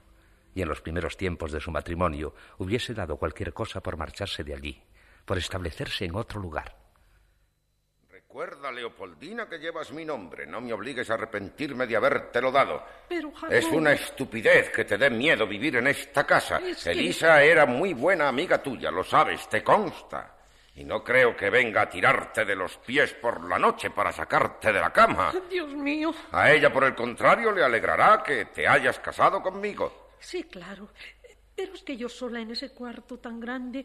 y 0.54 0.62
en 0.62 0.68
los 0.68 0.82
primeros 0.82 1.16
tiempos 1.16 1.50
de 1.50 1.58
su 1.58 1.72
matrimonio 1.72 2.32
hubiese 2.58 2.94
dado 2.94 3.16
cualquier 3.16 3.52
cosa 3.52 3.82
por 3.82 3.96
marcharse 3.96 4.44
de 4.44 4.54
allí, 4.54 4.80
por 5.24 5.36
establecerse 5.36 6.04
en 6.04 6.14
otro 6.14 6.40
lugar. 6.40 6.79
Recuerda, 8.30 8.70
Leopoldina, 8.70 9.48
que 9.48 9.58
llevas 9.58 9.90
mi 9.90 10.04
nombre. 10.04 10.46
No 10.46 10.60
me 10.60 10.72
obligues 10.72 11.10
a 11.10 11.14
arrepentirme 11.14 11.84
de 11.84 11.96
habértelo 11.96 12.52
dado. 12.52 12.80
Pero. 13.08 13.32
Es 13.50 13.64
una 13.64 13.92
estupidez 13.92 14.70
que 14.70 14.84
te 14.84 14.96
dé 14.96 15.10
miedo 15.10 15.48
vivir 15.48 15.74
en 15.74 15.88
esta 15.88 16.24
casa. 16.24 16.60
Elisa 16.86 17.42
era 17.42 17.66
muy 17.66 17.92
buena 17.92 18.28
amiga 18.28 18.62
tuya, 18.62 18.88
lo 18.92 19.02
sabes, 19.02 19.48
te 19.48 19.64
consta. 19.64 20.36
Y 20.76 20.84
no 20.84 21.02
creo 21.02 21.36
que 21.36 21.50
venga 21.50 21.82
a 21.82 21.90
tirarte 21.90 22.44
de 22.44 22.54
los 22.54 22.76
pies 22.76 23.14
por 23.14 23.48
la 23.48 23.58
noche 23.58 23.90
para 23.90 24.12
sacarte 24.12 24.72
de 24.72 24.78
la 24.78 24.92
cama. 24.92 25.32
Dios 25.50 25.74
mío. 25.74 26.14
A 26.30 26.52
ella, 26.52 26.72
por 26.72 26.84
el 26.84 26.94
contrario, 26.94 27.50
le 27.50 27.64
alegrará 27.64 28.22
que 28.22 28.44
te 28.44 28.64
hayas 28.64 29.00
casado 29.00 29.42
conmigo. 29.42 30.12
Sí, 30.20 30.44
claro. 30.44 30.88
Pero 31.56 31.74
es 31.74 31.82
que 31.82 31.96
yo 31.96 32.08
sola 32.08 32.40
en 32.40 32.52
ese 32.52 32.70
cuarto 32.70 33.18
tan 33.18 33.40
grande 33.40 33.84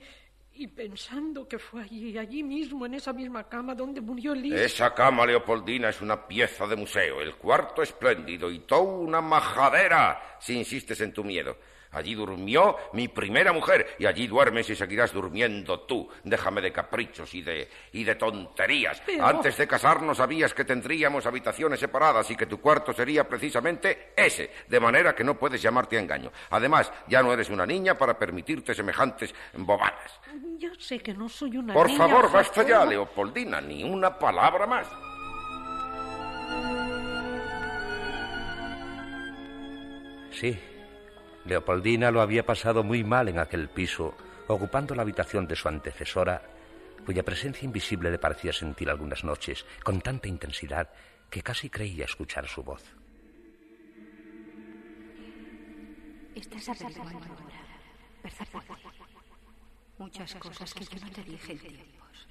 y 0.57 0.67
pensando 0.67 1.47
que 1.47 1.59
fue 1.59 1.83
allí, 1.83 2.17
allí 2.17 2.41
mismo, 2.43 2.85
en 2.85 2.93
esa 2.93 3.11
misma 3.11 3.47
cama 3.47 3.75
donde 3.75 3.99
murió 3.99 4.33
Liz. 4.33 4.53
Esa 4.53 4.93
cama, 4.93 5.25
Leopoldina, 5.25 5.89
es 5.89 6.01
una 6.01 6.27
pieza 6.27 6.65
de 6.65 6.75
museo. 6.75 7.21
El 7.21 7.35
cuarto 7.35 7.81
espléndido 7.81 8.49
y 8.49 8.59
toda 8.59 8.81
una 8.81 9.21
majadera, 9.21 10.37
si 10.39 10.57
insistes 10.57 11.01
en 11.01 11.13
tu 11.13 11.23
miedo. 11.23 11.57
Allí 11.95 12.13
durmió 12.13 12.75
mi 12.93 13.07
primera 13.07 13.51
mujer 13.53 13.95
y 13.97 14.05
allí 14.05 14.27
duermes 14.27 14.69
y 14.69 14.75
seguirás 14.75 15.11
durmiendo 15.13 15.79
tú. 15.81 16.07
Déjame 16.23 16.61
de 16.61 16.71
caprichos 16.71 17.33
y 17.33 17.41
de, 17.41 17.69
y 17.93 18.03
de 18.03 18.15
tonterías. 18.15 19.01
Antes 19.21 19.57
de 19.57 19.67
casarnos 19.67 20.17
sabías 20.17 20.53
que 20.53 20.65
tendríamos 20.65 21.25
habitaciones 21.25 21.79
separadas 21.79 22.29
y 22.29 22.35
que 22.35 22.45
tu 22.45 22.59
cuarto 22.59 22.93
sería 22.93 23.27
precisamente 23.27 24.13
ese, 24.15 24.51
de 24.67 24.79
manera 24.79 25.15
que 25.15 25.23
no 25.23 25.39
puedes 25.39 25.61
llamarte 25.61 25.97
a 25.97 26.01
engaño. 26.01 26.31
Además, 26.49 26.91
ya 27.07 27.23
no 27.23 27.31
eres 27.33 27.49
una 27.49 27.65
niña 27.65 27.97
para 27.97 28.17
permitirte 28.19 28.73
semejantes 28.73 29.33
bobadas. 29.53 30.19
Yo 30.57 30.69
sé 30.77 30.99
que 30.99 31.13
no 31.13 31.29
soy 31.29 31.57
una 31.57 31.73
Por 31.73 31.87
niña. 31.87 31.97
favor, 31.97 32.31
basta 32.31 32.63
ya. 32.63 32.85
Leopoldina, 32.85 33.61
ni 33.61 33.83
una 33.83 34.17
palabra 34.19 34.67
más. 34.67 34.87
Sí, 40.31 40.57
Leopoldina 41.45 42.09
lo 42.09 42.21
había 42.21 42.45
pasado 42.45 42.83
muy 42.83 43.03
mal 43.03 43.29
en 43.29 43.37
aquel 43.37 43.69
piso, 43.69 44.15
ocupando 44.47 44.95
la 44.95 45.03
habitación 45.03 45.47
de 45.47 45.55
su 45.55 45.67
antecesora, 45.67 46.41
cuya 47.05 47.23
presencia 47.23 47.65
invisible 47.65 48.09
le 48.09 48.17
parecía 48.17 48.51
sentir 48.51 48.89
algunas 48.89 49.23
noches 49.23 49.63
con 49.83 50.01
tanta 50.01 50.27
intensidad 50.27 50.89
que 51.29 51.43
casi 51.43 51.69
creía 51.69 52.05
escuchar 52.05 52.47
su 52.47 52.63
voz. 52.63 52.83
Estás 56.33 56.69
ahora, 56.69 57.03
¿verdad? 58.23 58.47
Muchas 59.99 60.35
cosas 60.35 60.73
que 60.73 60.83
yo 60.83 61.05
no 61.05 61.11
te 61.11 61.23
dije 61.23 61.51
en 61.53 61.59
tiempos. 61.59 62.27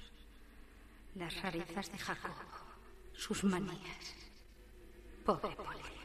Las 1.15 1.41
rarezas 1.41 1.91
de 1.91 1.97
Jacob, 1.97 2.35
sus 3.13 3.43
manías. 3.45 4.15
Pobre 5.25 5.55
Polly. 5.55 5.95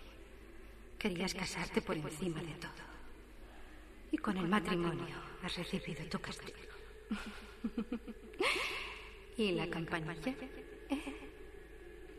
Querías 0.99 1.35
casarte 1.35 1.83
por 1.83 1.97
encima 1.97 2.41
de 2.41 2.55
todo. 2.55 2.90
Con 4.23 4.37
el 4.37 4.49
matrimonio 4.49 5.17
has 5.43 5.57
recibido 5.57 6.05
tu 6.07 6.21
castigo. 6.21 6.59
¿Y 9.37 9.53
la 9.53 9.67
campanilla? 9.69 10.35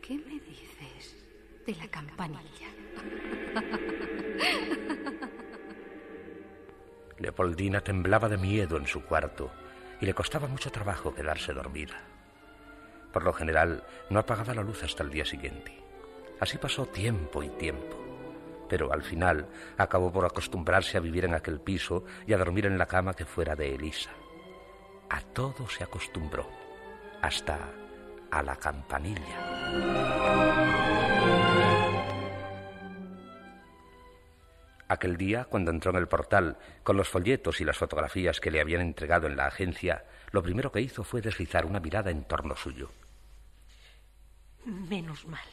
¿Qué 0.02 0.14
me 0.14 0.40
dices 0.40 1.16
de 1.64 1.74
la 1.76 1.88
campanilla? 1.88 2.68
Leopoldina 7.18 7.80
temblaba 7.80 8.28
de 8.28 8.36
miedo 8.36 8.76
en 8.76 8.86
su 8.86 9.04
cuarto 9.04 9.52
y 10.00 10.06
le 10.06 10.14
costaba 10.14 10.48
mucho 10.48 10.72
trabajo 10.72 11.14
quedarse 11.14 11.52
dormida. 11.52 12.00
Por 13.12 13.22
lo 13.22 13.32
general, 13.32 13.84
no 14.10 14.18
apagaba 14.18 14.54
la 14.54 14.62
luz 14.62 14.82
hasta 14.82 15.04
el 15.04 15.10
día 15.10 15.24
siguiente. 15.24 15.72
Así 16.40 16.58
pasó 16.58 16.86
tiempo 16.86 17.44
y 17.44 17.48
tiempo. 17.50 18.11
Pero 18.72 18.90
al 18.90 19.02
final 19.02 19.46
acabó 19.76 20.10
por 20.10 20.24
acostumbrarse 20.24 20.96
a 20.96 21.00
vivir 21.00 21.26
en 21.26 21.34
aquel 21.34 21.60
piso 21.60 22.06
y 22.26 22.32
a 22.32 22.38
dormir 22.38 22.64
en 22.64 22.78
la 22.78 22.86
cama 22.86 23.12
que 23.12 23.26
fuera 23.26 23.54
de 23.54 23.74
Elisa. 23.74 24.08
A 25.10 25.20
todo 25.20 25.68
se 25.68 25.84
acostumbró, 25.84 26.48
hasta 27.20 27.68
a 28.30 28.42
la 28.42 28.56
campanilla. 28.56 29.36
Aquel 34.88 35.18
día, 35.18 35.44
cuando 35.44 35.70
entró 35.70 35.90
en 35.90 35.98
el 35.98 36.08
portal, 36.08 36.56
con 36.82 36.96
los 36.96 37.10
folletos 37.10 37.60
y 37.60 37.66
las 37.66 37.76
fotografías 37.76 38.40
que 38.40 38.50
le 38.50 38.62
habían 38.62 38.80
entregado 38.80 39.26
en 39.26 39.36
la 39.36 39.48
agencia, 39.48 40.06
lo 40.30 40.42
primero 40.42 40.72
que 40.72 40.80
hizo 40.80 41.04
fue 41.04 41.20
deslizar 41.20 41.66
una 41.66 41.78
mirada 41.78 42.10
en 42.10 42.24
torno 42.24 42.56
suyo. 42.56 42.90
Menos 44.64 45.26
mal. 45.26 45.44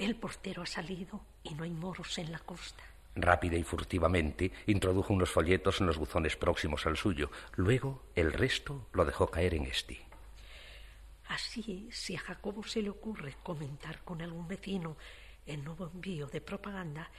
El 0.00 0.16
portero 0.16 0.62
ha 0.62 0.66
salido 0.66 1.20
y 1.42 1.52
no 1.52 1.62
hay 1.62 1.70
moros 1.70 2.16
en 2.16 2.32
la 2.32 2.38
costa. 2.38 2.82
Rápida 3.14 3.58
y 3.58 3.62
furtivamente 3.62 4.50
introdujo 4.64 5.12
unos 5.12 5.28
folletos 5.28 5.78
en 5.82 5.86
los 5.86 5.98
buzones 5.98 6.38
próximos 6.38 6.86
al 6.86 6.96
suyo. 6.96 7.30
Luego 7.56 8.02
el 8.14 8.32
resto 8.32 8.88
lo 8.94 9.04
dejó 9.04 9.30
caer 9.30 9.52
en 9.52 9.66
este. 9.66 10.00
Así, 11.28 11.86
si 11.92 12.16
a 12.16 12.20
Jacobo 12.20 12.62
se 12.64 12.80
le 12.80 12.88
ocurre 12.88 13.36
comentar 13.42 14.02
con 14.02 14.22
algún 14.22 14.48
vecino 14.48 14.96
el 15.44 15.62
nuevo 15.62 15.90
envío 15.92 16.28
de 16.28 16.40
propaganda, 16.40 17.10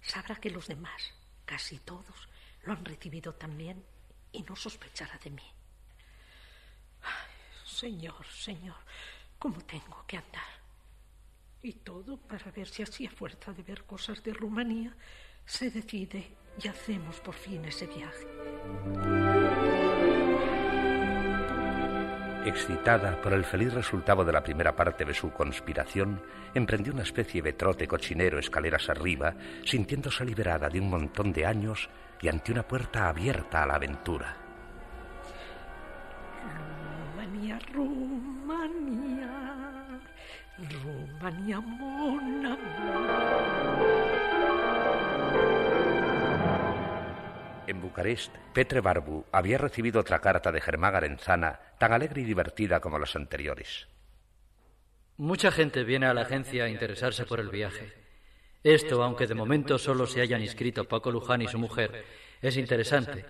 sabrá 0.00 0.36
que 0.36 0.48
los 0.48 0.66
demás, 0.66 1.12
casi 1.44 1.78
todos, 1.80 2.30
lo 2.62 2.72
han 2.72 2.86
recibido 2.86 3.34
también 3.34 3.84
y 4.32 4.44
no 4.44 4.56
sospechará 4.56 5.18
de 5.22 5.28
mí. 5.28 5.52
señor, 7.66 8.24
señor, 8.28 8.78
¿cómo 9.38 9.60
tengo 9.66 10.06
que 10.06 10.16
andar? 10.16 10.59
Y 11.62 11.72
todo 11.74 12.16
para 12.16 12.50
ver 12.52 12.68
si 12.68 12.82
así 12.82 13.06
a 13.06 13.10
fuerza 13.10 13.52
de 13.52 13.62
ver 13.62 13.84
cosas 13.84 14.22
de 14.22 14.32
Rumanía 14.32 14.94
se 15.44 15.70
decide 15.70 16.36
y 16.62 16.68
hacemos 16.68 17.20
por 17.20 17.34
fin 17.34 17.64
ese 17.64 17.86
viaje. 17.86 18.26
Excitada 22.44 23.20
por 23.20 23.34
el 23.34 23.44
feliz 23.44 23.74
resultado 23.74 24.24
de 24.24 24.32
la 24.32 24.42
primera 24.42 24.74
parte 24.74 25.04
de 25.04 25.12
su 25.12 25.30
conspiración, 25.30 26.22
emprendió 26.54 26.94
una 26.94 27.02
especie 27.02 27.42
de 27.42 27.52
trote 27.52 27.86
cochinero 27.86 28.38
escaleras 28.38 28.88
arriba, 28.88 29.34
sintiéndose 29.64 30.24
liberada 30.24 30.70
de 30.70 30.80
un 30.80 30.88
montón 30.88 31.32
de 31.32 31.44
años 31.44 31.90
y 32.22 32.28
ante 32.28 32.52
una 32.52 32.66
puerta 32.66 33.10
abierta 33.10 33.62
a 33.62 33.66
la 33.66 33.74
aventura. 33.74 34.36
Rumanía, 37.14 37.58
Rumanía, 37.74 39.09
En 47.66 47.80
Bucarest, 47.82 48.34
Petre 48.54 48.80
Barbu 48.80 49.26
había 49.30 49.58
recibido 49.58 50.00
otra 50.00 50.20
carta 50.20 50.50
de 50.50 50.62
Germán 50.62 50.94
Garenzana, 50.94 51.60
tan 51.78 51.92
alegre 51.92 52.22
y 52.22 52.24
divertida 52.24 52.80
como 52.80 52.98
las 52.98 53.14
anteriores. 53.16 53.86
Mucha 55.18 55.50
gente 55.50 55.84
viene 55.84 56.06
a 56.06 56.14
la 56.14 56.22
agencia 56.22 56.64
a 56.64 56.68
interesarse 56.70 57.26
por 57.26 57.38
el 57.38 57.50
viaje. 57.50 57.92
Esto, 58.62 59.02
aunque 59.02 59.26
de 59.26 59.34
momento 59.34 59.76
solo 59.76 60.06
se 60.06 60.22
hayan 60.22 60.40
inscrito 60.40 60.88
Paco 60.88 61.10
Luján 61.10 61.42
y 61.42 61.48
su 61.48 61.58
mujer, 61.58 62.02
es 62.40 62.56
interesante, 62.56 63.26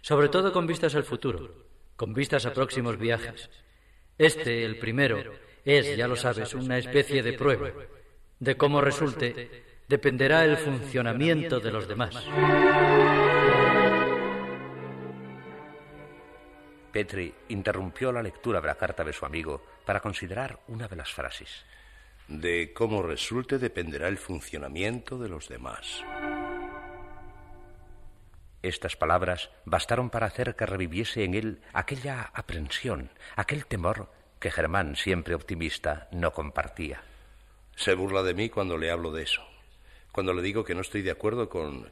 sobre 0.00 0.30
todo 0.30 0.50
con 0.50 0.66
vistas 0.66 0.94
al 0.94 1.04
futuro, 1.04 1.66
con 1.96 2.14
vistas 2.14 2.46
a 2.46 2.54
próximos 2.54 2.98
viajes. 2.98 3.50
Este, 4.16 4.64
el 4.64 4.78
primero, 4.78 5.22
es, 5.64 5.96
ya 5.96 6.06
lo 6.06 6.16
sabes, 6.16 6.54
una 6.54 6.78
especie 6.78 7.22
de 7.22 7.32
prueba. 7.32 7.70
De 8.38 8.56
cómo 8.56 8.80
resulte, 8.80 9.64
dependerá 9.88 10.44
el 10.44 10.56
funcionamiento 10.56 11.60
de 11.60 11.72
los 11.72 11.88
demás. 11.88 12.14
Petri 16.92 17.34
interrumpió 17.48 18.12
la 18.12 18.22
lectura 18.22 18.60
de 18.60 18.68
la 18.68 18.76
carta 18.76 19.02
de 19.02 19.12
su 19.12 19.26
amigo 19.26 19.64
para 19.84 20.00
considerar 20.00 20.60
una 20.68 20.86
de 20.86 20.96
las 20.96 21.12
frases. 21.12 21.64
De 22.28 22.72
cómo 22.72 23.02
resulte 23.02 23.58
dependerá 23.58 24.08
el 24.08 24.16
funcionamiento 24.16 25.18
de 25.18 25.28
los 25.28 25.48
demás. 25.48 26.04
Estas 28.62 28.96
palabras 28.96 29.50
bastaron 29.64 30.08
para 30.08 30.26
hacer 30.26 30.54
que 30.54 30.64
reviviese 30.64 31.24
en 31.24 31.34
él 31.34 31.60
aquella 31.72 32.30
aprensión, 32.32 33.10
aquel 33.36 33.66
temor 33.66 34.08
que 34.44 34.50
Germán, 34.50 34.94
siempre 34.94 35.34
optimista, 35.34 36.06
no 36.12 36.34
compartía. 36.34 37.02
Se 37.76 37.94
burla 37.94 38.22
de 38.22 38.34
mí 38.34 38.50
cuando 38.50 38.76
le 38.76 38.90
hablo 38.90 39.10
de 39.10 39.22
eso, 39.22 39.42
cuando 40.12 40.34
le 40.34 40.42
digo 40.42 40.64
que 40.64 40.74
no 40.74 40.82
estoy 40.82 41.00
de 41.00 41.12
acuerdo 41.12 41.48
con, 41.48 41.90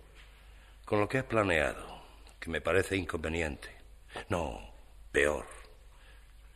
con 0.85 1.01
lo 1.01 1.09
que 1.09 1.17
ha 1.17 1.27
planeado, 1.27 2.03
que 2.39 2.51
me 2.51 2.61
parece 2.61 2.95
inconveniente. 2.99 3.75
No, 4.29 4.71
peor, 5.13 5.47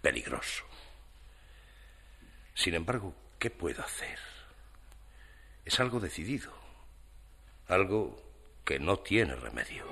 peligroso. 0.02 0.64
Sin 2.52 2.74
embargo, 2.74 3.14
¿qué 3.38 3.48
puedo 3.48 3.82
hacer? 3.82 4.18
Es 5.64 5.80
algo 5.80 5.98
decidido, 5.98 6.52
algo 7.68 8.22
que 8.66 8.78
no 8.78 8.98
tiene 8.98 9.34
remedio. 9.34 9.86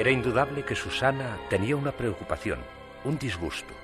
Era 0.00 0.10
indudable 0.10 0.64
que 0.64 0.74
Susana 0.74 1.38
tenía 1.50 1.76
una 1.76 1.92
preocupación, 1.92 2.58
un 3.04 3.18
disgusto. 3.18 3.74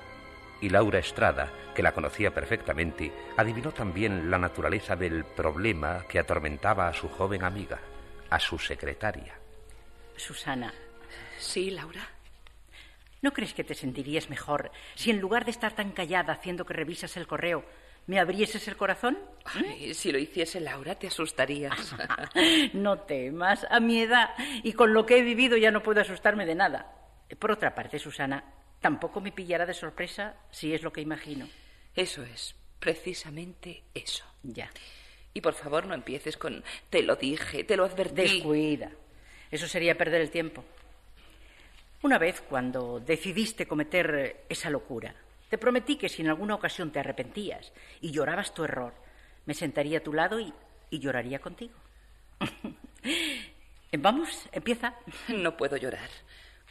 Y 0.59 0.69
Laura 0.69 0.97
Estrada, 0.97 1.53
que 1.75 1.83
la 1.83 1.91
conocía 1.91 2.33
perfectamente, 2.33 3.11
adivinó 3.37 3.71
también 3.71 4.31
la 4.31 4.39
naturaleza 4.39 4.95
del 4.95 5.25
problema 5.25 6.05
que 6.09 6.17
atormentaba 6.17 6.87
a 6.87 6.93
su 6.95 7.07
joven 7.07 7.43
amiga 7.43 7.77
a 8.31 8.39
su 8.39 8.57
secretaria. 8.57 9.35
Susana. 10.15 10.73
Sí, 11.37 11.69
Laura. 11.69 12.09
¿No 13.21 13.31
crees 13.31 13.53
que 13.53 13.63
te 13.63 13.75
sentirías 13.75 14.27
mejor 14.31 14.71
si 14.95 15.11
en 15.11 15.19
lugar 15.19 15.45
de 15.45 15.51
estar 15.51 15.73
tan 15.73 15.91
callada 15.91 16.33
haciendo 16.33 16.65
que 16.65 16.73
revisas 16.73 17.15
el 17.17 17.27
correo, 17.27 17.63
me 18.07 18.19
abrieses 18.19 18.67
el 18.67 18.77
corazón? 18.77 19.17
Ay, 19.45 19.93
si 19.93 20.11
lo 20.11 20.17
hiciese 20.17 20.59
Laura, 20.59 20.95
te 20.95 21.07
asustarías. 21.07 21.95
no 22.73 22.99
temas, 23.01 23.67
a 23.69 23.79
mi 23.79 24.01
edad 24.01 24.29
y 24.63 24.73
con 24.73 24.93
lo 24.93 25.05
que 25.05 25.17
he 25.17 25.21
vivido 25.21 25.57
ya 25.57 25.71
no 25.71 25.83
puedo 25.83 26.01
asustarme 26.01 26.45
de 26.45 26.55
nada. 26.55 26.93
Por 27.37 27.51
otra 27.51 27.75
parte, 27.75 27.99
Susana, 27.99 28.43
tampoco 28.79 29.19
me 29.19 29.33
pillará 29.33 29.65
de 29.65 29.73
sorpresa 29.73 30.35
si 30.49 30.73
es 30.73 30.81
lo 30.81 30.91
que 30.91 31.01
imagino. 31.01 31.47
Eso 31.93 32.23
es, 32.23 32.55
precisamente 32.79 33.83
eso. 33.93 34.25
Ya. 34.41 34.69
Y 35.33 35.41
por 35.41 35.53
favor 35.53 35.85
no 35.85 35.93
empieces 35.93 36.37
con 36.37 36.63
te 36.89 37.03
lo 37.03 37.17
dije, 37.17 37.65
te 37.65 37.75
lo 37.75 37.83
advertí. 37.83 38.21
Descuida. 38.21 38.89
Eso 39.51 39.67
sería 39.67 39.97
perder 39.97 40.21
el 40.21 40.31
tiempo. 40.31 40.63
Una 42.03 42.17
vez, 42.17 42.41
cuando 42.41 42.99
decidiste 42.99 43.65
cometer 43.65 44.45
esa 44.47 44.69
locura, 44.69 45.13
te 45.49 45.57
prometí 45.57 45.95
que 45.95 46.09
si 46.09 46.21
en 46.21 46.29
alguna 46.29 46.55
ocasión 46.55 46.91
te 46.91 46.99
arrepentías 46.99 47.71
y 48.01 48.11
llorabas 48.11 48.53
tu 48.53 48.63
error, 48.63 48.93
me 49.45 49.53
sentaría 49.53 49.99
a 49.99 50.03
tu 50.03 50.13
lado 50.13 50.39
y, 50.39 50.53
y 50.89 50.99
lloraría 50.99 51.39
contigo. 51.39 51.75
Vamos, 53.99 54.47
empieza. 54.51 54.93
No 55.29 55.55
puedo 55.55 55.77
llorar. 55.77 56.09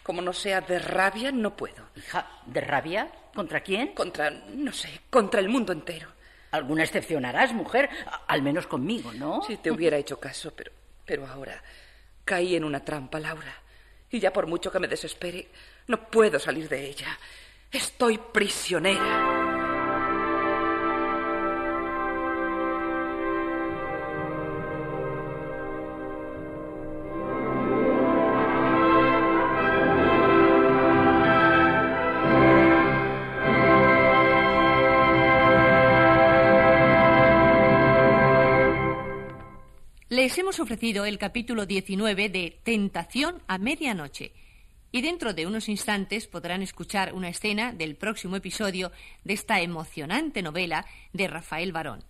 Como 0.03 0.23
no 0.23 0.33
sea 0.33 0.61
de 0.61 0.79
rabia, 0.79 1.33
no 1.33 1.57
puedo. 1.57 1.89
Hija, 1.97 2.41
¿de 2.47 2.61
rabia? 2.61 3.11
¿Contra 3.35 3.61
quién? 3.61 3.89
Contra, 3.89 4.31
no 4.31 4.73
sé, 4.73 5.01
contra 5.11 5.41
el 5.41 5.49
mundo 5.49 5.73
entero. 5.73 6.09
Alguna 6.53 6.85
excepción 6.85 7.25
harás, 7.25 7.53
mujer, 7.53 7.91
al 8.29 8.43
menos 8.43 8.67
conmigo, 8.67 9.12
¿no? 9.12 9.43
Si 9.43 9.57
te 9.57 9.71
hubiera 9.71 9.97
hecho 9.97 10.21
caso, 10.21 10.53
pero, 10.55 10.71
pero 11.05 11.27
ahora 11.27 11.61
caí 12.25 12.55
en 12.55 12.65
una 12.65 12.85
trampa, 12.85 13.19
Laura. 13.19 13.55
Y 14.11 14.21
ya 14.21 14.33
por 14.33 14.47
mucho 14.47 14.71
que 14.71 14.79
me 14.79 14.89
desespere, 14.89 15.49
no 15.89 16.09
puedo 16.09 16.39
salir 16.39 16.69
de 16.69 16.87
ella. 16.87 17.19
Estoy 17.77 18.19
prisionera. 18.33 19.03
Les 40.09 40.39
hemos 40.39 40.61
ofrecido 40.61 41.05
el 41.05 41.19
capítulo 41.19 41.67
19 41.67 42.31
de 42.31 42.59
Tentación 42.65 43.43
a 43.47 43.59
medianoche. 43.59 44.33
Y 44.97 45.03
dentro 45.03 45.35
de 45.35 45.47
unos 45.47 45.69
instantes 45.69 46.27
podrán 46.27 46.63
escuchar 46.63 47.13
una 47.13 47.29
escena 47.29 47.71
del 47.71 47.97
próximo 47.97 48.35
episodio 48.37 48.93
de 49.25 49.35
esta 49.35 49.61
emocionante 49.61 50.41
novela 50.41 50.87
de 51.13 51.29
Rafael 51.29 51.71
Barón. 51.71 52.03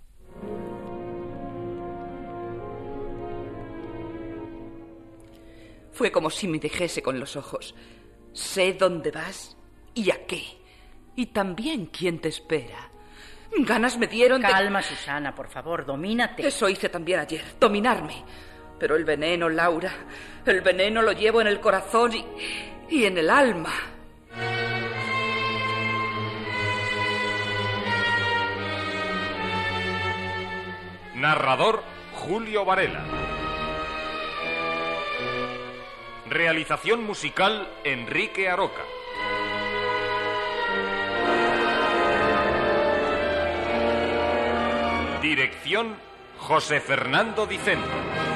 Fue 5.90 6.12
como 6.12 6.31
si 6.31 6.46
me 6.46 6.61
dijese 6.61 7.03
con 7.03 7.18
los 7.18 7.35
ojos, 7.35 7.75
sé 8.33 8.75
dónde 8.75 9.11
vas 9.11 9.57
y 9.92 10.12
a 10.12 10.25
qué, 10.25 10.44
y 11.16 11.27
también 11.27 11.87
quién 11.87 12.20
te 12.20 12.29
espera. 12.29 12.92
Ganas 13.64 13.99
me 13.99 14.07
dieron 14.07 14.42
de... 14.42 14.46
Calma, 14.46 14.81
Susana, 14.81 15.35
por 15.35 15.49
favor, 15.49 15.85
domínate. 15.85 16.46
Eso 16.46 16.68
hice 16.68 16.88
también 16.88 17.18
ayer, 17.18 17.42
dominarme. 17.59 18.22
Pero 18.79 18.94
el 18.94 19.05
veneno, 19.05 19.49
Laura, 19.49 19.90
el 20.44 20.61
veneno 20.61 21.03
lo 21.03 21.11
llevo 21.11 21.40
en 21.40 21.46
el 21.46 21.61
corazón 21.61 22.12
y, 22.12 22.25
y 22.88 23.05
en 23.05 23.18
el 23.18 23.31
alma. 23.31 23.72
Narrador 31.14 31.83
Julio 32.12 32.64
Varela. 32.64 33.05
Realización 36.29 37.05
musical 37.05 37.68
Enrique 37.85 38.49
Aroca. 38.49 38.83
Dirección 45.22 45.96
José 46.38 46.81
Fernando 46.81 47.46
Dicente. 47.46 48.36